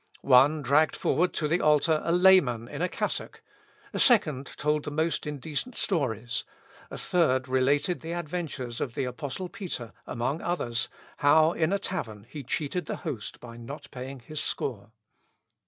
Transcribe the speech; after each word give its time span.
One 0.23 0.63
dragged 0.63 0.95
forward 0.95 1.31
to 1.33 1.47
the 1.47 1.61
altar 1.61 2.01
a 2.03 2.11
layman 2.11 2.67
in 2.67 2.81
a 2.81 2.89
cassock; 2.89 3.43
a 3.93 3.99
second 3.99 4.47
told 4.57 4.83
the 4.83 4.89
most 4.89 5.27
indecent 5.27 5.75
stories; 5.75 6.43
a 6.89 6.97
third 6.97 7.47
related 7.47 7.99
the 8.01 8.13
adventures 8.13 8.81
of 8.81 8.95
the 8.95 9.03
Apostle 9.03 9.47
Peter, 9.47 9.93
among 10.07 10.41
others, 10.41 10.89
how, 11.17 11.51
in 11.51 11.71
a 11.71 11.77
tavern, 11.77 12.25
he 12.27 12.41
cheated 12.41 12.87
the 12.87 12.95
host 13.05 13.39
by 13.39 13.57
not 13.57 13.91
paying 13.91 14.21
his 14.21 14.41
score. 14.41 14.89